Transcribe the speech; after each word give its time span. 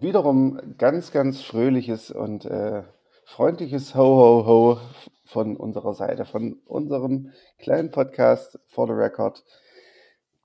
wiederum 0.00 0.76
ganz, 0.76 1.12
ganz 1.12 1.40
fröhliches 1.42 2.10
und 2.10 2.44
äh, 2.44 2.82
freundliches 3.24 3.94
Ho, 3.94 4.00
Ho, 4.00 4.46
Ho 4.46 4.78
von 5.24 5.56
unserer 5.56 5.94
Seite, 5.94 6.24
von 6.24 6.60
unserem 6.66 7.32
kleinen 7.58 7.90
Podcast 7.90 8.58
For 8.66 8.86
the 8.86 8.92
Record 8.92 9.44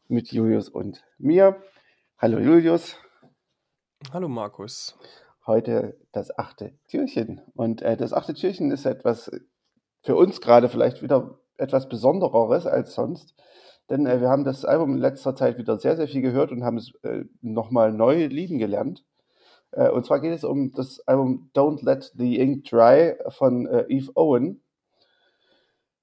mit 0.07 0.31
Julius 0.31 0.69
und 0.69 1.03
mir. 1.17 1.61
Hallo 2.17 2.39
Julius. 2.39 2.95
Hallo 4.13 4.27
Markus. 4.27 4.97
Heute 5.45 5.99
das 6.11 6.37
achte 6.37 6.77
Türchen. 6.87 7.41
Und 7.55 7.81
äh, 7.81 7.97
das 7.97 8.13
achte 8.13 8.33
Türchen 8.33 8.71
ist 8.71 8.85
etwas 8.85 9.31
für 10.01 10.15
uns 10.15 10.41
gerade 10.41 10.69
vielleicht 10.69 11.01
wieder 11.01 11.39
etwas 11.57 11.89
Besondereres 11.89 12.65
als 12.65 12.93
sonst. 12.93 13.35
Denn 13.89 14.05
äh, 14.05 14.21
wir 14.21 14.29
haben 14.29 14.43
das 14.43 14.63
Album 14.63 14.93
in 14.93 14.99
letzter 14.99 15.35
Zeit 15.35 15.57
wieder 15.57 15.77
sehr, 15.79 15.97
sehr 15.97 16.07
viel 16.07 16.21
gehört 16.21 16.51
und 16.51 16.63
haben 16.63 16.77
es 16.77 16.93
äh, 17.03 17.25
nochmal 17.41 17.91
neu 17.91 18.27
lieben 18.27 18.59
gelernt. 18.59 19.03
Äh, 19.71 19.89
und 19.89 20.05
zwar 20.05 20.19
geht 20.19 20.33
es 20.33 20.43
um 20.43 20.71
das 20.71 20.99
Album 21.07 21.49
Don't 21.55 21.83
Let 21.83 22.11
the 22.15 22.39
Ink 22.39 22.65
Dry 22.65 23.15
von 23.29 23.67
äh, 23.67 23.85
Eve 23.87 24.11
Owen. 24.15 24.61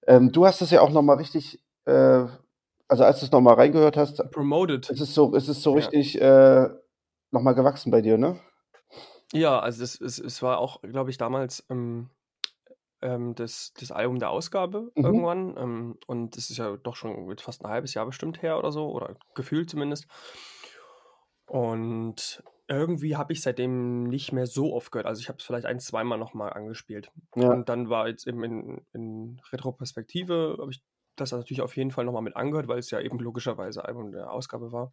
Ähm, 0.07 0.33
du 0.33 0.47
hast 0.47 0.63
es 0.63 0.71
ja 0.71 0.81
auch 0.81 0.91
nochmal 0.91 1.17
richtig, 1.17 1.63
äh, 1.85 2.27
also 2.89 3.05
als 3.05 3.21
du 3.21 3.27
es 3.27 3.33
nochmal 3.33 3.55
reingehört 3.55 3.97
hast, 3.97 4.31
Promoted. 4.31 4.89
ist 4.91 5.01
es 5.01 5.15
so, 5.15 5.35
ist 5.35 5.49
es 5.49 5.63
so 5.63 5.71
ja. 5.71 5.77
richtig 5.77 6.21
äh, 6.21 6.69
nochmal 7.31 7.55
gewachsen 7.55 7.91
bei 7.91 8.01
dir, 8.01 8.17
ne? 8.19 8.39
Ja, 9.33 9.59
also 9.59 9.83
es, 9.83 10.01
es, 10.01 10.19
es 10.21 10.43
war 10.43 10.59
auch, 10.59 10.81
glaube 10.83 11.11
ich, 11.11 11.19
damals 11.19 11.65
ähm, 11.69 12.11
ähm, 13.03 13.35
das, 13.35 13.73
das 13.79 13.91
Album 13.91 14.19
der 14.19 14.31
Ausgabe 14.31 14.93
mhm. 14.95 15.05
irgendwann. 15.05 15.57
Ähm, 15.57 15.99
und 16.07 16.37
das 16.37 16.51
ist 16.51 16.59
ja 16.59 16.77
doch 16.77 16.97
schon 16.97 17.37
fast 17.39 17.65
ein 17.65 17.71
halbes 17.71 17.95
Jahr 17.95 18.07
bestimmt 18.07 18.43
her 18.43 18.59
oder 18.59 18.73
so, 18.73 18.91
oder 18.91 19.17
gefühlt 19.35 19.71
zumindest. 19.71 20.07
Und 21.47 22.43
irgendwie 22.69 23.17
habe 23.17 23.33
ich 23.33 23.43
seitdem 23.43 24.05
nicht 24.05 24.33
mehr 24.33 24.47
so 24.47 24.75
oft 24.75 24.91
gehört. 24.91 25.07
Also 25.07 25.21
ich 25.21 25.29
habe 25.29 25.39
es 25.39 25.45
vielleicht 25.45 25.67
ein, 25.67 25.79
zweimal 25.79 26.19
nochmal 26.19 26.53
angespielt. 26.53 27.11
Ja. 27.37 27.51
Und 27.51 27.69
dann 27.69 27.89
war 27.89 28.09
jetzt 28.09 28.27
eben 28.27 28.43
in, 28.43 28.87
in 28.93 29.41
Retroperspektive, 29.53 30.57
habe 30.61 30.73
ich 30.73 30.83
das 31.15 31.33
natürlich 31.33 31.63
auf 31.63 31.77
jeden 31.77 31.91
Fall 31.91 32.05
nochmal 32.05 32.23
mit 32.23 32.37
angehört, 32.37 32.69
weil 32.69 32.79
es 32.79 32.91
ja 32.91 33.01
eben 33.01 33.19
logischerweise 33.19 33.85
Album 33.85 34.13
der 34.13 34.31
Ausgabe 34.31 34.73
war. 34.73 34.93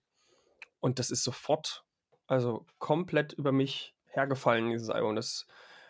Und 0.79 0.99
das 0.99 1.11
ist 1.11 1.23
sofort, 1.23 1.83
also 2.27 2.66
komplett 2.77 3.33
über 3.33 3.51
mich 3.51 3.95
hergefallen, 4.05 4.69
dieses 4.69 4.89
Album. 4.89 5.16
Das 5.16 5.47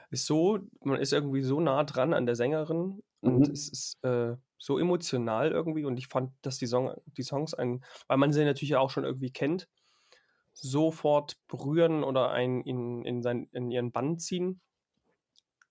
ist 0.09 0.25
so, 0.25 0.59
man 0.81 0.99
ist 0.99 1.13
irgendwie 1.13 1.41
so 1.41 1.59
nah 1.59 1.83
dran 1.83 2.13
an 2.13 2.25
der 2.25 2.35
Sängerin 2.35 3.01
mhm. 3.21 3.35
und 3.35 3.49
es 3.49 3.69
ist 3.69 4.03
äh, 4.03 4.35
so 4.57 4.79
emotional 4.79 5.51
irgendwie. 5.51 5.85
Und 5.85 5.97
ich 5.97 6.07
fand, 6.07 6.31
dass 6.41 6.57
die, 6.57 6.67
Song, 6.67 6.93
die 7.05 7.23
Songs 7.23 7.53
einen, 7.53 7.83
weil 8.07 8.17
man 8.17 8.31
sie 8.31 8.45
natürlich 8.45 8.75
auch 8.75 8.89
schon 8.89 9.03
irgendwie 9.03 9.31
kennt, 9.31 9.67
sofort 10.53 11.37
berühren 11.47 12.03
oder 12.03 12.31
einen 12.31 12.61
in, 12.61 13.03
in, 13.05 13.21
sein, 13.21 13.47
in 13.51 13.71
ihren 13.71 13.91
Bann 13.91 14.19
ziehen, 14.19 14.61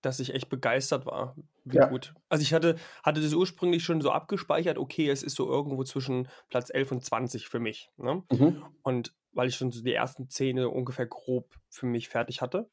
dass 0.01 0.19
ich 0.19 0.33
echt 0.33 0.49
begeistert 0.49 1.05
war, 1.05 1.35
wie 1.63 1.77
ja. 1.77 1.87
gut. 1.87 2.13
Also 2.29 2.41
ich 2.43 2.53
hatte, 2.53 2.75
hatte 3.03 3.21
das 3.21 3.33
ursprünglich 3.33 3.83
schon 3.83 4.01
so 4.01 4.11
abgespeichert, 4.11 4.77
okay, 4.77 5.09
es 5.09 5.23
ist 5.23 5.35
so 5.35 5.49
irgendwo 5.49 5.83
zwischen 5.83 6.27
Platz 6.49 6.69
11 6.69 6.91
und 6.91 7.05
20 7.05 7.47
für 7.47 7.59
mich. 7.59 7.89
Ne? 7.97 8.23
Mhm. 8.31 8.63
Und 8.83 9.15
weil 9.31 9.47
ich 9.47 9.55
schon 9.55 9.71
so 9.71 9.81
die 9.81 9.93
ersten 9.93 10.29
Szene 10.29 10.69
ungefähr 10.69 11.07
grob 11.07 11.55
für 11.69 11.85
mich 11.85 12.09
fertig 12.09 12.41
hatte. 12.41 12.69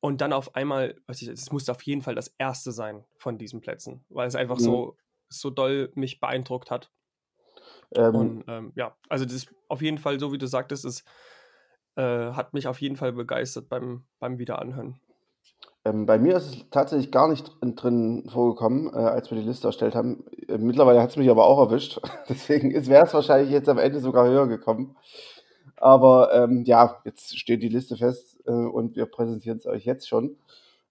Und 0.00 0.20
dann 0.20 0.32
auf 0.32 0.54
einmal, 0.54 0.94
was 1.06 1.20
ich, 1.20 1.28
es 1.28 1.50
musste 1.50 1.72
auf 1.72 1.82
jeden 1.82 2.02
Fall 2.02 2.14
das 2.14 2.28
erste 2.38 2.70
sein 2.70 3.04
von 3.16 3.38
diesen 3.38 3.60
Plätzen, 3.60 4.04
weil 4.08 4.28
es 4.28 4.36
einfach 4.36 4.58
mhm. 4.58 4.62
so, 4.62 4.96
so 5.28 5.50
doll 5.50 5.90
mich 5.94 6.20
beeindruckt 6.20 6.70
hat. 6.70 6.92
Ähm, 7.94 8.14
und 8.14 8.44
ähm, 8.48 8.72
ja, 8.74 8.94
also 9.08 9.24
das 9.24 9.34
ist 9.34 9.54
auf 9.68 9.82
jeden 9.82 9.98
Fall, 9.98 10.18
so 10.20 10.32
wie 10.32 10.38
du 10.38 10.46
sagtest, 10.46 10.84
es 10.84 11.04
äh, 11.96 12.32
hat 12.32 12.54
mich 12.54 12.68
auf 12.68 12.80
jeden 12.80 12.96
Fall 12.96 13.12
begeistert 13.12 13.68
beim, 13.68 14.04
beim 14.18 14.38
Wiederanhören. 14.38 15.00
Ähm, 15.84 16.04
bei 16.04 16.18
mir 16.18 16.36
ist 16.36 16.46
es 16.46 16.64
tatsächlich 16.70 17.12
gar 17.12 17.28
nicht 17.28 17.52
drin 17.60 18.28
vorgekommen, 18.28 18.92
äh, 18.92 18.98
als 18.98 19.30
wir 19.30 19.38
die 19.38 19.46
Liste 19.46 19.68
erstellt 19.68 19.94
haben. 19.94 20.24
Äh, 20.48 20.58
mittlerweile 20.58 21.00
hat 21.00 21.10
es 21.10 21.16
mich 21.16 21.30
aber 21.30 21.46
auch 21.46 21.58
erwischt. 21.58 22.00
Deswegen 22.28 22.72
wäre 22.88 23.06
es 23.06 23.14
wahrscheinlich 23.14 23.50
jetzt 23.50 23.68
am 23.68 23.78
Ende 23.78 24.00
sogar 24.00 24.26
höher 24.26 24.48
gekommen. 24.48 24.96
Aber 25.76 26.32
ähm, 26.34 26.64
ja, 26.64 27.00
jetzt 27.04 27.38
steht 27.38 27.62
die 27.62 27.68
Liste 27.68 27.96
fest 27.96 28.40
äh, 28.46 28.50
und 28.50 28.96
wir 28.96 29.06
präsentieren 29.06 29.58
es 29.58 29.66
euch 29.66 29.84
jetzt 29.84 30.08
schon. 30.08 30.36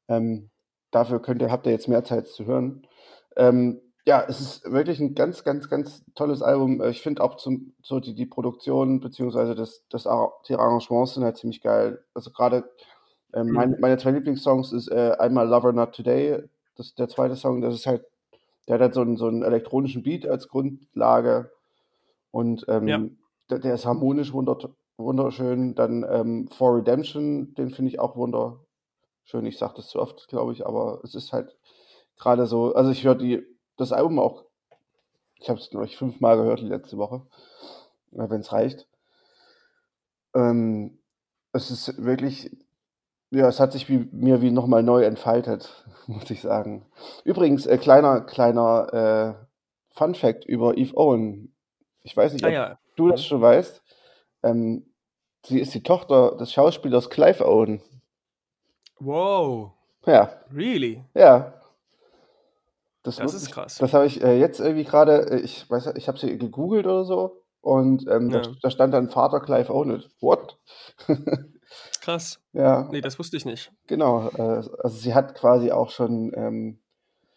Ähm, 0.08 0.50
dafür 0.92 1.22
könnt 1.22 1.42
ihr, 1.42 1.52
habt 1.52 1.66
ihr 1.66 1.74
jetzt 1.74 1.90
mehr 1.90 2.04
Zeit 2.04 2.28
zu 2.28 2.46
hören. 2.46 2.88
Ähm, 3.36 3.82
ja, 4.08 4.24
es 4.28 4.40
ist 4.40 4.72
wirklich 4.72 5.00
ein 5.00 5.16
ganz, 5.16 5.44
ganz, 5.44 5.68
ganz 5.68 6.04
tolles 6.14 6.42
Album. 6.44 6.80
Äh, 6.82 6.90
ich 6.90 7.02
finde 7.02 7.24
auch 7.24 7.36
zum, 7.38 7.74
so 7.82 8.00
die, 8.00 8.14
die 8.14 8.28
Produktion 8.28 9.00
beziehungsweise 9.00 9.56
das, 9.56 9.84
das, 9.90 10.08
die 10.48 10.56
Arrangements 10.56 11.16
sind 11.16 11.24
halt 11.24 11.38
ziemlich 11.38 11.62
geil. 11.62 12.04
Also 12.14 12.30
gerade 12.32 12.70
äh, 13.34 13.44
mein, 13.44 13.72
mhm. 13.72 13.78
meine 13.80 13.98
zwei 13.98 14.12
Lieblingssongs 14.12 14.72
ist 14.72 14.90
äh, 14.90 15.16
einmal 15.18 15.48
Lover 15.48 15.74
Not 15.74 15.96
Today, 15.96 16.44
das 16.78 16.94
der 16.94 17.10
zweite 17.10 17.36
Song, 17.36 17.62
das 17.62 17.74
ist 17.74 17.88
halt, 17.88 18.06
der 18.68 18.76
hat 18.76 18.82
halt 18.82 18.94
so 18.94 19.02
einen, 19.02 19.18
so 19.18 19.28
einen 19.28 19.42
elektronischen 19.42 20.04
Beat 20.04 20.28
als 20.28 20.50
Grundlage 20.50 21.52
und 22.32 22.66
ähm, 22.68 22.88
ja. 22.88 23.02
der, 23.50 23.60
der, 23.60 23.74
ist 23.74 23.86
harmonisch 23.86 24.34
wunderschön. 24.34 25.76
Dann 25.76 26.06
ähm, 26.10 26.48
For 26.50 26.78
Redemption, 26.78 27.54
den 27.56 27.72
finde 27.72 27.90
ich 27.90 28.00
auch 28.00 28.16
wunderschön. 28.16 29.46
Ich 29.46 29.58
sage 29.58 29.74
das 29.78 29.88
zu 29.88 30.00
oft, 30.00 30.28
glaube 30.28 30.54
ich, 30.54 30.66
aber 30.66 31.00
es 31.04 31.16
ist 31.16 31.34
halt 31.34 31.56
gerade 32.18 32.46
so, 32.46 32.76
also 32.76 32.92
ich 32.92 33.04
höre 33.04 33.16
die 33.16 33.55
das 33.78 33.92
Album 33.92 34.20
auch, 34.20 34.46
ich 35.40 35.50
habe 35.50 35.60
es, 35.60 35.70
glaube 35.70 35.86
ich, 35.86 35.98
fünfmal 35.98 36.38
gehört 36.38 36.62
letzte 36.62 36.98
Woche, 36.98 37.22
wenn 38.12 38.42
es 38.42 38.52
reicht. 38.52 38.88
Ähm, 40.34 41.00
es 41.52 41.72
ist 41.72 42.04
wirklich, 42.04 42.52
ja, 43.32 43.48
es 43.48 43.60
hat 43.60 43.72
sich 43.72 43.90
wie, 43.90 44.10
mir 44.12 44.42
wie 44.42 44.52
nochmal 44.52 44.84
neu 44.84 45.04
entfaltet, 45.04 45.86
muss 46.08 46.30
ich 46.30 46.42
sagen. 46.42 46.86
Übrigens, 47.24 47.66
äh, 47.66 47.78
kleiner, 47.78 48.22
kleiner 48.22 49.38
äh, 49.40 49.46
Fun 49.96 50.16
Fact 50.16 50.46
über 50.46 50.78
Eve 50.78 50.96
Owen. 50.98 51.56
Ich 52.04 52.16
weiß 52.16 52.34
nicht, 52.34 52.44
ah, 52.46 52.48
ob 52.48 52.54
ja. 52.54 52.80
du 52.96 53.10
das 53.10 53.26
schon 53.26 53.42
weißt. 53.42 53.82
Ähm, 54.44 54.86
sie 55.46 55.60
ist 55.60 55.74
die 55.74 55.84
Tochter 55.84 56.36
des 56.38 56.52
Schauspielers 56.52 57.10
Clive 57.10 57.48
Owen. 57.48 57.82
Wow. 59.00 59.72
Ja. 60.06 60.30
Really? 60.54 61.04
Ja. 61.14 61.54
Das, 63.06 63.18
das 63.18 63.34
ist 63.36 63.52
krass. 63.52 63.78
Das 63.78 63.94
habe 63.94 64.08
ich 64.08 64.24
äh, 64.24 64.38
jetzt 64.40 64.60
irgendwie 64.60 64.84
gerade, 64.84 65.32
äh, 65.32 65.40
ich 65.40 65.70
weiß 65.70 65.94
ich 65.96 66.08
habe 66.08 66.18
sie 66.18 66.38
gegoogelt 66.38 66.88
oder 66.88 67.06
so 67.06 67.44
und 67.62 68.08
ähm, 68.10 68.32
ja. 68.32 68.42
da, 68.42 68.52
da, 68.62 68.70
stand 68.72 68.94
dann 68.94 69.10
Vater 69.10 69.40
Clive 69.40 69.72
Owned. 69.72 70.10
What? 70.22 70.58
krass. 72.02 72.40
Ja. 72.54 72.88
Nee, 72.92 73.02
das 73.02 73.20
wusste 73.20 73.38
ich 73.38 73.46
nicht. 73.46 73.72
Genau. 73.88 74.30
Äh, 74.30 74.42
also 74.42 74.90
sie 74.90 75.14
hat 75.14 75.36
quasi 75.36 75.72
auch 75.72 75.92
schon 75.92 76.32
ähm, 76.36 76.80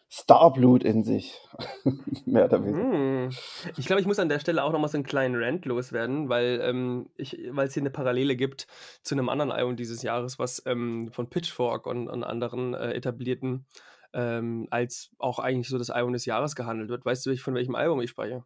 Starblut 0.09 0.85
in 0.85 1.05
sich. 1.05 1.39
Mehr 2.25 2.47
oder 2.47 2.65
weniger. 2.65 2.93
Hm. 2.93 3.31
Ich 3.77 3.87
glaube, 3.87 4.01
ich 4.01 4.07
muss 4.07 4.19
an 4.19 4.31
der 4.31 4.39
Stelle 4.39 4.65
auch 4.65 4.73
nochmal 4.73 4.89
so 4.89 4.97
einen 4.97 5.05
kleinen 5.05 5.37
Rant 5.37 5.67
loswerden, 5.67 6.31
weil 6.31 6.61
ähm, 6.63 7.11
es 7.17 7.31
hier 7.31 7.83
eine 7.83 7.91
Parallele 7.91 8.35
gibt 8.37 8.67
zu 9.03 9.15
einem 9.15 9.29
anderen 9.29 9.53
Album 9.53 9.77
dieses 9.77 10.03
Jahres, 10.03 10.39
was 10.39 10.63
ähm, 10.65 11.11
von 11.13 11.29
Pitchfork 11.29 11.87
und, 11.87 12.09
und 12.09 12.25
anderen 12.25 12.73
äh, 12.73 12.93
etablierten 12.93 13.67
ähm, 14.13 14.67
als 14.71 15.11
auch 15.19 15.39
eigentlich 15.39 15.69
so 15.69 15.79
das 15.79 15.91
Album 15.91 16.13
des 16.13 16.25
Jahres 16.25 16.57
gehandelt 16.57 16.89
wird. 16.89 17.05
Weißt 17.05 17.25
du, 17.27 17.37
von 17.37 17.55
welchem 17.55 17.75
Album 17.75 18.01
ich 18.01 18.11
spreche? 18.11 18.45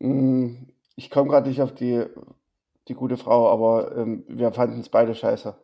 Hm, 0.00 0.68
ich 0.96 1.10
komme 1.10 1.30
gerade 1.30 1.48
nicht 1.48 1.62
auf 1.62 1.74
die, 1.74 2.04
die 2.88 2.94
gute 2.94 3.16
Frau, 3.16 3.50
aber 3.50 3.96
ähm, 3.96 4.24
wir 4.28 4.52
fanden 4.52 4.80
es 4.80 4.88
beide 4.88 5.14
scheiße. 5.14 5.56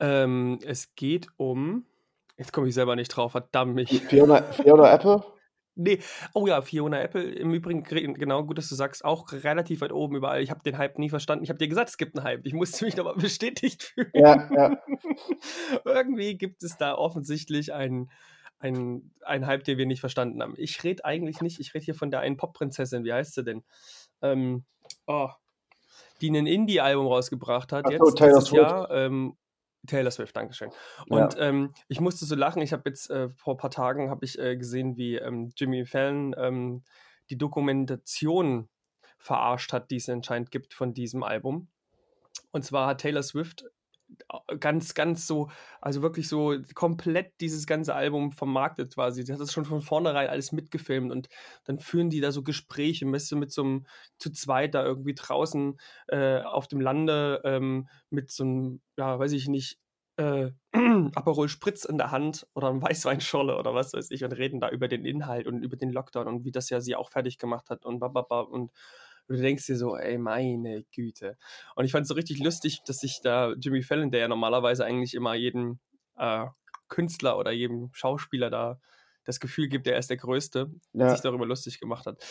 ähm, 0.00 0.58
es 0.64 0.94
geht 0.94 1.28
um. 1.36 1.84
Jetzt 2.38 2.52
komme 2.52 2.68
ich 2.68 2.74
selber 2.74 2.96
nicht 2.96 3.08
drauf, 3.08 3.32
verdammt 3.32 3.74
mich. 3.74 4.02
Fiona, 4.04 4.42
Fiona 4.42 4.92
Apple? 4.92 5.22
Nee, 5.74 6.00
oh 6.34 6.46
ja, 6.46 6.60
Fiona 6.60 7.00
Apple, 7.00 7.22
im 7.22 7.52
Übrigen, 7.54 7.82
genau, 7.82 8.44
gut, 8.44 8.58
dass 8.58 8.68
du 8.68 8.74
sagst, 8.74 9.04
auch 9.04 9.32
relativ 9.32 9.80
weit 9.80 9.92
oben 9.92 10.16
überall. 10.16 10.42
Ich 10.42 10.50
habe 10.50 10.62
den 10.62 10.76
Hype 10.76 10.98
nie 10.98 11.08
verstanden. 11.08 11.44
Ich 11.44 11.50
habe 11.50 11.58
dir 11.58 11.68
gesagt, 11.68 11.88
es 11.88 11.96
gibt 11.96 12.16
einen 12.16 12.24
Hype. 12.24 12.44
Ich 12.44 12.52
musste 12.52 12.84
mich 12.84 12.96
nochmal 12.96 13.14
bestätigt 13.16 13.82
fühlen. 13.82 14.10
Ja, 14.12 14.50
ja. 14.52 14.76
Irgendwie 15.84 16.36
gibt 16.36 16.62
es 16.62 16.76
da 16.76 16.94
offensichtlich 16.94 17.72
einen, 17.72 18.10
einen, 18.58 19.14
einen 19.22 19.46
Hype, 19.46 19.64
den 19.64 19.78
wir 19.78 19.86
nicht 19.86 20.00
verstanden 20.00 20.42
haben. 20.42 20.54
Ich 20.58 20.84
rede 20.84 21.06
eigentlich 21.06 21.40
nicht, 21.40 21.58
ich 21.58 21.72
rede 21.72 21.86
hier 21.86 21.94
von 21.94 22.10
der 22.10 22.20
einen 22.20 22.36
Pop-Prinzessin, 22.36 23.04
wie 23.04 23.12
heißt 23.12 23.34
sie 23.34 23.44
denn? 23.44 23.64
Ähm, 24.20 24.64
oh, 25.06 25.30
die 26.20 26.30
ein 26.30 26.46
Indie-Album 26.46 27.06
rausgebracht 27.06 27.72
hat. 27.72 27.86
Ach 27.86 27.90
so, 27.90 28.06
jetzt 28.06 28.18
Taylor 28.18 28.40
Swift. 28.42 28.62
Jahr, 28.62 28.90
ähm, 28.90 29.36
Taylor 29.86 30.10
Swift, 30.10 30.36
Dankeschön. 30.36 30.70
Und 31.08 31.34
ja. 31.34 31.40
ähm, 31.40 31.72
ich 31.88 32.00
musste 32.00 32.24
so 32.24 32.34
lachen. 32.34 32.62
Ich 32.62 32.72
habe 32.72 32.88
jetzt 32.88 33.10
äh, 33.10 33.28
vor 33.30 33.54
ein 33.54 33.58
paar 33.58 33.70
Tagen 33.70 34.10
habe 34.10 34.24
ich 34.24 34.38
äh, 34.38 34.56
gesehen, 34.56 34.96
wie 34.96 35.16
ähm, 35.16 35.52
Jimmy 35.56 35.84
Fallon 35.86 36.34
ähm, 36.38 36.82
die 37.30 37.38
Dokumentation 37.38 38.68
verarscht 39.18 39.72
hat, 39.72 39.90
die 39.90 39.96
es 39.96 40.08
anscheinend 40.08 40.50
gibt 40.50 40.74
von 40.74 40.94
diesem 40.94 41.22
Album. 41.22 41.68
Und 42.50 42.64
zwar 42.64 42.86
hat 42.88 43.00
Taylor 43.00 43.22
Swift 43.22 43.64
ganz, 44.60 44.94
ganz 44.94 45.26
so, 45.26 45.50
also 45.80 46.02
wirklich 46.02 46.28
so 46.28 46.54
komplett 46.74 47.40
dieses 47.40 47.66
ganze 47.66 47.94
Album 47.94 48.32
vermarktet 48.32 48.94
quasi. 48.94 49.22
Sie 49.22 49.32
hat 49.32 49.40
das 49.40 49.52
schon 49.52 49.64
von 49.64 49.80
vornherein 49.80 50.28
alles 50.28 50.52
mitgefilmt 50.52 51.12
und 51.12 51.28
dann 51.64 51.78
führen 51.78 52.10
die 52.10 52.20
da 52.20 52.32
so 52.32 52.42
Gespräche, 52.42 53.04
du, 53.04 53.36
mit 53.36 53.52
so 53.52 53.62
einem, 53.62 53.86
zu 54.18 54.30
zweit 54.30 54.74
da 54.74 54.84
irgendwie 54.84 55.14
draußen 55.14 55.78
äh, 56.08 56.40
auf 56.42 56.68
dem 56.68 56.80
Lande 56.80 57.40
ähm, 57.44 57.88
mit 58.10 58.30
so 58.30 58.44
einem, 58.44 58.80
ja, 58.96 59.18
weiß 59.18 59.32
ich 59.32 59.48
nicht, 59.48 59.78
äh, 60.16 60.50
Aperol 61.14 61.48
Spritz 61.48 61.84
in 61.84 61.98
der 61.98 62.10
Hand 62.10 62.46
oder 62.54 62.68
ein 62.68 62.82
Weißweinschorle 62.82 63.56
oder 63.56 63.74
was 63.74 63.92
weiß 63.92 64.10
ich 64.10 64.24
und 64.24 64.32
reden 64.32 64.60
da 64.60 64.68
über 64.70 64.88
den 64.88 65.04
Inhalt 65.04 65.46
und 65.46 65.62
über 65.62 65.76
den 65.76 65.90
Lockdown 65.90 66.26
und 66.28 66.44
wie 66.44 66.52
das 66.52 66.70
ja 66.70 66.80
sie 66.80 66.96
auch 66.96 67.10
fertig 67.10 67.38
gemacht 67.38 67.70
hat 67.70 67.84
und 67.84 67.98
bababa 67.98 68.40
und 68.40 68.72
und 69.28 69.36
du 69.36 69.42
denkst 69.42 69.66
dir 69.66 69.76
so, 69.76 69.96
ey, 69.96 70.18
meine 70.18 70.84
Güte. 70.94 71.36
Und 71.76 71.84
ich 71.84 71.92
fand 71.92 72.02
es 72.02 72.08
so 72.08 72.14
richtig 72.14 72.38
lustig, 72.38 72.82
dass 72.86 72.98
sich 72.98 73.20
da 73.22 73.52
Jimmy 73.52 73.82
Fallon, 73.82 74.10
der 74.10 74.20
ja 74.20 74.28
normalerweise 74.28 74.84
eigentlich 74.84 75.14
immer 75.14 75.34
jedem 75.34 75.78
äh, 76.16 76.46
Künstler 76.88 77.38
oder 77.38 77.50
jedem 77.50 77.90
Schauspieler 77.92 78.50
da 78.50 78.78
das 79.24 79.40
Gefühl 79.40 79.68
gibt, 79.68 79.86
er 79.86 79.98
ist 79.98 80.10
der 80.10 80.16
Größte, 80.16 80.70
ja. 80.92 81.10
sich 81.10 81.20
darüber 81.20 81.46
lustig 81.46 81.80
gemacht 81.80 82.06
hat. 82.06 82.24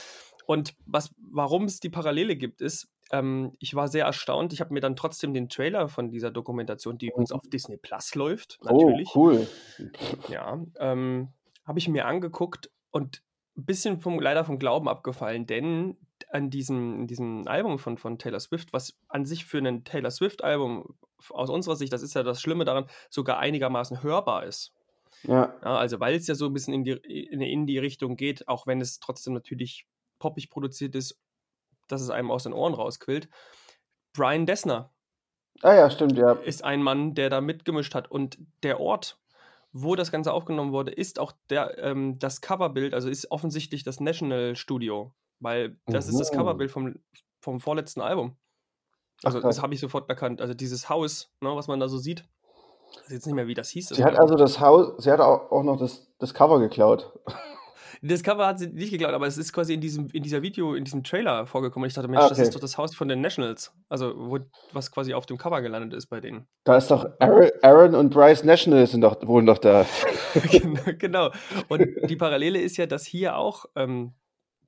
Und 0.45 0.75
was, 0.85 1.13
warum 1.17 1.65
es 1.65 1.79
die 1.79 1.89
Parallele 1.89 2.35
gibt, 2.35 2.61
ist, 2.61 2.89
ähm, 3.11 3.55
ich 3.59 3.75
war 3.75 3.87
sehr 3.87 4.05
erstaunt. 4.05 4.53
Ich 4.53 4.59
habe 4.59 4.73
mir 4.73 4.81
dann 4.81 4.95
trotzdem 4.95 5.33
den 5.33 5.49
Trailer 5.49 5.87
von 5.87 6.09
dieser 6.09 6.31
Dokumentation, 6.31 6.97
die 6.97 7.07
übrigens 7.07 7.31
auf 7.31 7.41
Disney 7.47 7.77
Plus 7.77 8.15
läuft, 8.15 8.59
natürlich. 8.63 9.09
Oh, 9.13 9.19
cool. 9.19 9.47
Ja, 10.27 10.61
ähm, 10.79 11.29
habe 11.65 11.79
ich 11.79 11.87
mir 11.87 12.05
angeguckt 12.05 12.69
und 12.91 13.23
ein 13.57 13.65
bisschen 13.65 13.99
vom, 13.99 14.19
leider 14.19 14.43
vom 14.43 14.59
Glauben 14.59 14.87
abgefallen, 14.87 15.45
denn 15.45 15.97
an 16.31 16.49
diesem, 16.49 17.07
diesem 17.07 17.47
Album 17.47 17.77
von, 17.77 17.97
von 17.97 18.17
Taylor 18.17 18.39
Swift, 18.39 18.73
was 18.73 18.97
an 19.09 19.25
sich 19.25 19.45
für 19.45 19.59
ein 19.59 19.83
Taylor 19.83 20.11
Swift-Album 20.11 20.95
aus 21.29 21.49
unserer 21.49 21.75
Sicht, 21.75 21.93
das 21.93 22.01
ist 22.01 22.13
ja 22.13 22.23
das 22.23 22.41
Schlimme 22.41 22.65
daran, 22.65 22.87
sogar 23.09 23.37
einigermaßen 23.37 24.01
hörbar 24.01 24.45
ist. 24.45 24.73
Ja. 25.23 25.53
ja 25.61 25.77
also 25.77 25.99
weil 25.99 26.15
es 26.15 26.27
ja 26.27 26.35
so 26.35 26.47
ein 26.47 26.53
bisschen 26.53 26.73
in 26.73 26.83
die, 26.83 26.91
in, 26.91 27.41
in 27.41 27.65
die 27.65 27.77
Richtung 27.77 28.15
geht, 28.15 28.47
auch 28.47 28.65
wenn 28.65 28.81
es 28.81 28.99
trotzdem 28.99 29.33
natürlich 29.33 29.85
poppig 30.19 30.49
produziert 30.49 30.95
ist, 30.95 31.19
dass 31.87 32.01
es 32.01 32.09
einem 32.09 32.31
aus 32.31 32.43
den 32.43 32.53
Ohren 32.53 32.73
rausquillt. 32.73 33.27
Brian 34.13 34.45
Dessner. 34.45 34.93
Ah 35.61 35.73
ja, 35.73 35.89
stimmt, 35.89 36.17
ja. 36.17 36.31
Ist 36.31 36.63
ein 36.63 36.81
Mann, 36.81 37.13
der 37.13 37.29
da 37.29 37.41
mitgemischt 37.41 37.93
hat. 37.93 38.09
Und 38.09 38.37
der 38.63 38.79
Ort, 38.79 39.19
wo 39.73 39.95
das 39.95 40.11
Ganze 40.11 40.31
aufgenommen 40.31 40.71
wurde, 40.71 40.91
ist 40.91 41.19
auch 41.19 41.33
der, 41.49 41.77
ähm, 41.77 42.17
das 42.19 42.41
Coverbild, 42.41 42.93
also 42.93 43.09
ist 43.09 43.29
offensichtlich 43.31 43.83
das 43.83 43.99
National 43.99 44.55
Studio 44.55 45.13
weil 45.41 45.77
das 45.87 46.05
mhm. 46.05 46.13
ist 46.13 46.19
das 46.19 46.31
Coverbild 46.31 46.71
vom, 46.71 46.95
vom 47.41 47.59
vorletzten 47.59 48.01
Album. 48.01 48.37
Also 49.23 49.39
Ach, 49.39 49.43
das 49.43 49.61
habe 49.61 49.73
ich 49.73 49.79
sofort 49.79 50.09
erkannt. 50.09 50.41
Also 50.41 50.53
dieses 50.53 50.89
Haus, 50.89 51.31
ne, 51.41 51.55
was 51.55 51.67
man 51.67 51.79
da 51.79 51.89
so 51.89 51.97
sieht. 51.97 52.25
Ich 52.91 52.97
weiß 53.03 53.11
jetzt 53.11 53.25
nicht 53.25 53.35
mehr, 53.35 53.47
wie 53.47 53.53
das 53.53 53.69
hieß. 53.69 53.89
Sie 53.89 54.03
hat 54.03 54.19
also 54.19 54.35
das 54.35 54.59
Haus, 54.59 55.01
sie 55.03 55.11
hat 55.11 55.19
auch 55.19 55.63
noch 55.63 55.77
das, 55.77 56.07
das 56.19 56.33
Cover 56.33 56.59
geklaut. 56.59 57.11
Das 58.03 58.23
Cover 58.23 58.47
hat 58.47 58.57
sie 58.57 58.67
nicht 58.67 58.89
geklaut, 58.89 59.13
aber 59.13 59.27
es 59.27 59.37
ist 59.37 59.53
quasi 59.53 59.75
in 59.75 59.81
diesem 59.81 60.07
in 60.11 60.23
dieser 60.23 60.41
Video, 60.41 60.73
in 60.73 60.83
diesem 60.83 61.03
Trailer 61.03 61.45
vorgekommen. 61.45 61.87
Ich 61.87 61.93
dachte, 61.93 62.07
Mensch, 62.07 62.21
ah, 62.21 62.25
okay. 62.25 62.35
das 62.35 62.47
ist 62.47 62.55
doch 62.55 62.59
das 62.59 62.77
Haus 62.77 62.95
von 62.95 63.07
den 63.07 63.21
Nationals. 63.21 63.73
Also, 63.89 64.13
wo, 64.15 64.39
was 64.73 64.91
quasi 64.91 65.13
auf 65.13 65.27
dem 65.27 65.37
Cover 65.37 65.61
gelandet 65.61 65.93
ist 65.93 66.07
bei 66.07 66.19
denen. 66.19 66.47
Da 66.63 66.77
ist 66.77 66.89
doch 66.89 67.05
Aaron, 67.19 67.51
Aaron 67.61 67.95
und 67.95 68.09
Bryce 68.09 68.43
National 68.43 68.87
sind 68.87 69.01
doch, 69.01 69.17
wohnen 69.27 69.45
doch 69.45 69.59
da. 69.59 69.85
genau, 70.51 70.81
genau. 70.97 71.29
Und 71.67 71.85
die 72.09 72.15
Parallele 72.15 72.59
ist 72.59 72.77
ja, 72.77 72.87
dass 72.87 73.05
hier 73.05 73.37
auch 73.37 73.65
ähm, 73.75 74.13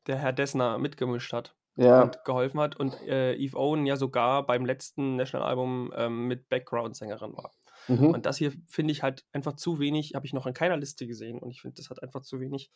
der 0.07 0.17
Herr 0.17 0.33
Dessner 0.33 0.77
mitgemischt 0.77 1.33
hat 1.33 1.55
ja. 1.75 2.01
und 2.01 2.23
geholfen 2.25 2.59
hat 2.59 2.75
und 2.75 2.99
äh, 3.07 3.35
Eve 3.35 3.57
Owen 3.57 3.85
ja 3.85 3.95
sogar 3.95 4.45
beim 4.45 4.65
letzten 4.65 5.15
National-Album 5.15 5.93
ähm, 5.95 6.27
mit 6.27 6.49
Background-Sängerin 6.49 7.35
war. 7.35 7.51
Mhm. 7.87 8.11
Und 8.11 8.25
das 8.25 8.37
hier 8.37 8.53
finde 8.67 8.91
ich 8.91 9.03
halt 9.03 9.25
einfach 9.33 9.53
zu 9.53 9.79
wenig, 9.79 10.13
habe 10.15 10.25
ich 10.25 10.33
noch 10.33 10.47
in 10.47 10.53
keiner 10.53 10.77
Liste 10.77 11.07
gesehen 11.07 11.39
und 11.39 11.51
ich 11.51 11.61
finde, 11.61 11.75
das 11.77 11.89
hat 11.89 12.01
einfach 12.01 12.21
zu 12.21 12.39
wenig 12.39 12.71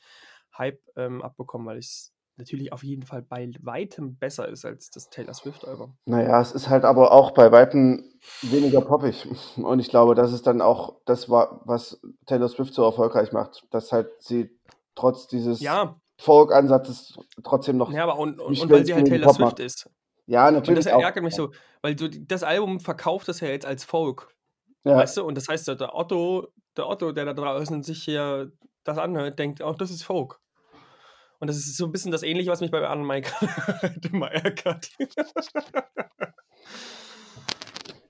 Hype 0.57 0.81
ähm, 0.95 1.21
abbekommen, 1.21 1.67
weil 1.67 1.77
es 1.77 2.13
natürlich 2.37 2.71
auf 2.71 2.83
jeden 2.83 3.03
Fall 3.03 3.21
bei 3.21 3.49
weitem 3.61 4.17
besser 4.17 4.47
ist 4.47 4.63
als 4.63 4.91
das 4.91 5.09
Taylor 5.09 5.33
Swift-Album. 5.33 5.97
Naja, 6.05 6.39
es 6.39 6.51
ist 6.51 6.69
halt 6.69 6.83
aber 6.83 7.11
auch 7.11 7.31
bei 7.31 7.51
weitem 7.51 8.03
weniger 8.43 8.81
poppig. 8.81 9.27
Und 9.57 9.79
ich 9.79 9.89
glaube, 9.89 10.13
das 10.13 10.31
ist 10.33 10.45
dann 10.45 10.61
auch 10.61 11.01
das, 11.05 11.29
was 11.29 11.99
Taylor 12.27 12.47
Swift 12.47 12.73
so 12.73 12.83
erfolgreich 12.83 13.31
macht, 13.31 13.65
dass 13.71 13.91
halt 13.91 14.09
sie 14.19 14.55
trotz 14.93 15.27
dieses 15.27 15.61
ja. 15.61 15.99
Folk-Ansatz 16.19 16.89
ist 16.89 17.19
trotzdem 17.43 17.77
noch. 17.77 17.91
Ja, 17.91 18.03
aber 18.03 18.17
und, 18.17 18.39
und, 18.39 18.59
und 18.59 18.71
weil 18.71 18.85
sie 18.85 18.93
halt 18.93 19.07
Taylor 19.07 19.33
Swift 19.33 19.59
ist. 19.59 19.89
Ja, 20.25 20.51
natürlich. 20.51 20.69
Und 20.69 20.85
das 20.85 20.85
ärgert 20.85 21.23
mich 21.23 21.35
so, 21.35 21.51
weil 21.81 21.97
so 21.97 22.07
das 22.07 22.43
Album 22.43 22.79
verkauft 22.79 23.27
das 23.27 23.39
ja 23.39 23.47
jetzt 23.47 23.65
als 23.65 23.85
Folk. 23.85 24.29
Ja. 24.83 24.97
Weißt 24.97 25.17
du? 25.17 25.23
Und 25.23 25.35
das 25.35 25.47
heißt, 25.47 25.67
der 25.67 25.95
Otto, 25.95 26.47
der 26.75 26.87
Otto, 26.87 27.11
der 27.11 27.25
da 27.25 27.33
draußen 27.33 27.83
sich 27.83 28.03
hier 28.03 28.51
das 28.83 28.97
anhört, 28.97 29.37
denkt, 29.39 29.61
auch 29.61 29.73
oh, 29.73 29.77
das 29.77 29.91
ist 29.91 30.03
Folk. 30.03 30.39
Und 31.39 31.47
das 31.49 31.57
ist 31.57 31.77
so 31.77 31.85
ein 31.85 31.91
bisschen 31.91 32.11
das 32.11 32.23
Ähnliche, 32.23 32.49
was 32.49 32.61
mich 32.61 32.71
bei 32.71 32.85
Anne 32.85 33.03
Mike 33.03 33.31
immer 34.11 34.31
ärgert. 34.31 34.89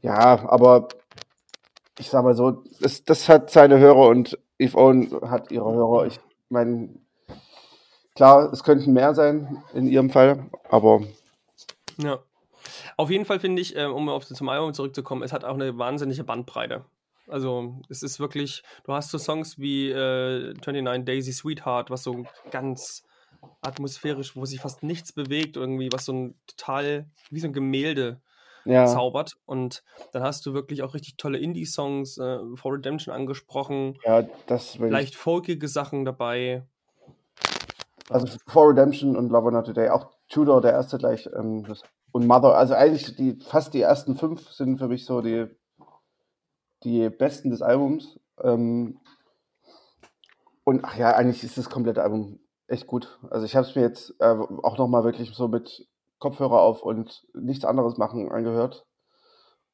ja, 0.01 0.49
aber 0.49 0.87
ich 1.99 2.09
sag 2.09 2.23
mal 2.23 2.35
so, 2.35 2.63
das, 2.79 3.03
das 3.03 3.27
hat 3.27 3.49
seine 3.49 3.79
Hörer 3.79 4.07
und 4.07 4.37
Eve 4.57 4.77
Owen 4.77 5.29
hat 5.29 5.51
ihre 5.51 5.71
Hörer. 5.71 6.05
Ich 6.05 6.19
meine, 6.49 6.89
Klar, 8.17 8.51
es 8.51 8.63
könnten 8.63 8.93
mehr 8.93 9.13
sein 9.13 9.63
in 9.75 9.87
ihrem 9.87 10.09
Fall, 10.09 10.49
aber. 10.69 11.03
Ja. 11.99 12.17
Auf 12.97 13.11
jeden 13.11 13.25
Fall 13.25 13.39
finde 13.39 13.61
ich, 13.61 13.77
äh, 13.77 13.85
um 13.85 14.09
auf 14.09 14.25
zum 14.25 14.49
Album 14.49 14.73
zurückzukommen, 14.73 15.21
es 15.21 15.31
hat 15.31 15.45
auch 15.45 15.53
eine 15.53 15.77
wahnsinnige 15.77 16.23
Bandbreite. 16.23 16.83
Also 17.27 17.75
es 17.89 18.01
ist 18.01 18.19
wirklich, 18.19 18.63
du 18.85 18.93
hast 18.93 19.11
so 19.11 19.19
Songs 19.19 19.59
wie 19.59 19.91
äh, 19.91 20.55
29 20.55 21.05
Daisy 21.05 21.31
Sweetheart, 21.31 21.91
was 21.91 22.01
so 22.01 22.25
ganz 22.49 23.03
atmosphärisch, 23.61 24.35
wo 24.35 24.45
sich 24.45 24.61
fast 24.61 24.81
nichts 24.81 25.13
bewegt, 25.13 25.55
irgendwie, 25.55 25.89
was 25.91 26.05
so 26.05 26.13
ein 26.13 26.35
total, 26.47 27.05
wie 27.29 27.39
so 27.39 27.45
ein 27.45 27.53
Gemälde 27.53 28.19
ja. 28.65 28.87
zaubert. 28.87 29.35
Und 29.45 29.83
dann 30.11 30.23
hast 30.23 30.43
du 30.47 30.55
wirklich 30.55 30.81
auch 30.81 30.95
richtig 30.95 31.17
tolle 31.17 31.37
Indie-Songs, 31.37 32.17
äh, 32.17 32.39
For 32.55 32.73
Redemption 32.73 33.13
angesprochen. 33.13 33.99
Ja, 34.03 34.23
das 34.47 34.79
Leicht 34.79 35.13
folkige 35.13 35.67
Sachen 35.67 36.03
dabei. 36.03 36.65
Also 38.09 38.27
For 38.47 38.69
Redemption 38.69 39.15
und 39.15 39.29
Love 39.29 39.51
Not 39.51 39.65
Today, 39.65 39.89
auch 39.89 40.11
Tudor, 40.29 40.61
der 40.61 40.71
erste 40.71 40.97
gleich, 40.97 41.29
ähm, 41.35 41.65
das, 41.67 41.83
und 42.11 42.25
Mother, 42.25 42.55
also 42.55 42.73
eigentlich 42.73 43.15
die, 43.15 43.37
fast 43.39 43.73
die 43.73 43.81
ersten 43.81 44.15
fünf 44.15 44.49
sind 44.51 44.77
für 44.77 44.87
mich 44.87 45.05
so 45.05 45.21
die, 45.21 45.47
die 46.83 47.09
besten 47.09 47.49
des 47.49 47.61
Albums. 47.61 48.19
Ähm, 48.41 48.99
und 50.63 50.83
ach 50.83 50.97
ja, 50.97 51.15
eigentlich 51.15 51.43
ist 51.43 51.57
das 51.57 51.69
komplette 51.69 52.03
Album 52.03 52.39
echt 52.67 52.87
gut. 52.87 53.19
Also 53.29 53.45
ich 53.45 53.55
habe 53.55 53.67
es 53.67 53.75
mir 53.75 53.81
jetzt 53.81 54.15
äh, 54.19 54.35
auch 54.63 54.77
nochmal 54.77 55.03
wirklich 55.03 55.33
so 55.33 55.47
mit 55.47 55.87
Kopfhörer 56.19 56.61
auf 56.61 56.83
und 56.83 57.25
nichts 57.33 57.65
anderes 57.65 57.97
machen 57.97 58.31
angehört. 58.31 58.85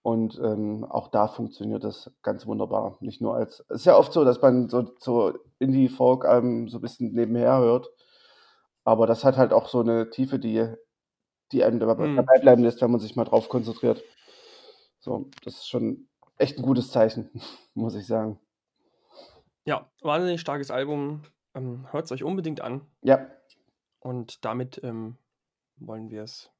Und 0.01 0.37
ähm, 0.43 0.83
auch 0.83 1.07
da 1.07 1.27
funktioniert 1.29 1.83
das 1.83 2.11
ganz 2.23 2.45
wunderbar. 2.45 2.97
Nicht 2.99 3.21
nur 3.21 3.35
als. 3.35 3.63
Es 3.69 3.81
ist 3.81 3.85
ja 3.85 3.97
oft 3.97 4.11
so, 4.11 4.25
dass 4.25 4.41
man 4.41 4.67
so, 4.67 4.91
so 4.99 5.33
Indie-Folk-Alben 5.59 6.67
so 6.67 6.79
ein 6.79 6.81
bisschen 6.81 7.13
nebenher 7.13 7.57
hört. 7.59 7.89
Aber 8.83 9.07
das 9.07 9.23
hat 9.23 9.37
halt 9.37 9.53
auch 9.53 9.69
so 9.69 9.79
eine 9.79 10.09
Tiefe, 10.09 10.39
die, 10.39 10.67
die 11.51 11.63
einem 11.63 11.77
mhm. 11.77 12.15
dabei 12.15 12.39
bleiben 12.39 12.63
lässt, 12.63 12.81
wenn 12.81 12.91
man 12.91 12.99
sich 12.99 13.15
mal 13.15 13.23
drauf 13.23 13.49
konzentriert. 13.49 14.03
So, 14.99 15.29
das 15.43 15.55
ist 15.55 15.69
schon 15.69 16.07
echt 16.37 16.57
ein 16.57 16.63
gutes 16.63 16.91
Zeichen, 16.91 17.29
muss 17.73 17.95
ich 17.95 18.07
sagen. 18.07 18.39
Ja, 19.65 19.89
wahnsinnig 20.01 20.41
starkes 20.41 20.71
Album. 20.71 21.23
Ähm, 21.55 21.87
Hört 21.91 22.05
es 22.05 22.11
euch 22.11 22.23
unbedingt 22.23 22.61
an. 22.61 22.81
Ja. 23.01 23.27
Und 23.99 24.43
damit 24.43 24.81
ähm, 24.83 25.17
wollen 25.77 26.09
wir 26.09 26.23
es 26.23 26.51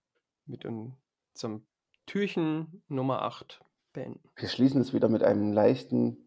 mit 0.45 0.65
unserem 0.65 1.65
Türchen 2.05 2.83
Nummer 2.87 3.21
8 3.23 3.61
beenden. 3.91 4.29
Wir 4.35 4.47
schließen 4.47 4.81
es 4.81 4.93
wieder 4.93 5.09
mit 5.09 5.23
einem 5.23 5.51
leichten 5.51 6.22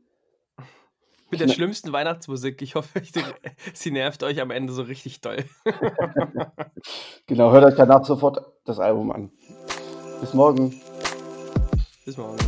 mit 1.30 1.40
der 1.40 1.48
schlimmsten 1.48 1.92
Weihnachtsmusik. 1.92 2.62
Ich 2.62 2.74
hoffe, 2.74 3.02
sie 3.74 3.90
nervt 3.90 4.22
euch 4.22 4.40
am 4.40 4.50
Ende 4.50 4.72
so 4.72 4.82
richtig 4.82 5.20
doll. 5.20 5.44
genau, 7.26 7.52
hört 7.52 7.64
euch 7.64 7.74
danach 7.74 8.04
sofort 8.04 8.40
das 8.64 8.78
Album 8.78 9.12
an. 9.12 9.30
Bis 10.20 10.34
morgen. 10.34 10.80
Bis 12.04 12.16
morgen. 12.16 12.38